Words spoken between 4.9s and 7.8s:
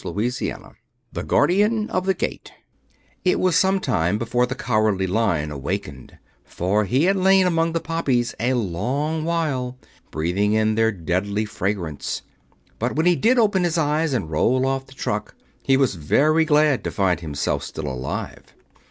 Lion awakened, for he had lain among the